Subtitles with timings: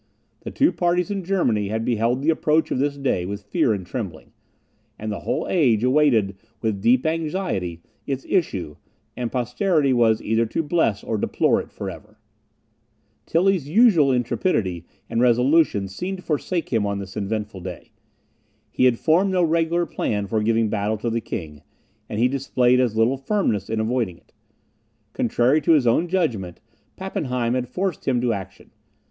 [0.39, 3.85] The two parties in Germany had beheld the approach of this day with fear and
[3.85, 4.31] trembling;
[4.97, 8.77] and the whole age awaited with deep anxiety its issue,
[9.15, 12.17] and posterity was either to bless or deplore it for ever.
[13.27, 17.91] Tilly's usual intrepidity and resolution seemed to forsake him on this eventful day.
[18.71, 21.61] He had formed no regular plan for giving battle to the King,
[22.09, 24.33] and he displayed as little firmness in avoiding it.
[25.13, 26.59] Contrary to his own judgment,
[26.97, 28.71] Pappenheim had forced him to action.